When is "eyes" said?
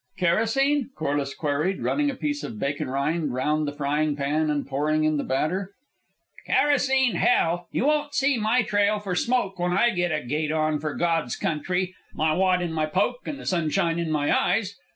14.35-14.75